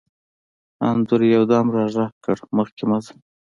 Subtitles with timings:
[0.87, 3.13] انځور یو دم را غږ کړ: مخکې مه ځه.